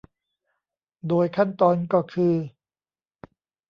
[1.07, 2.35] โดยขั้นตอนก็คือ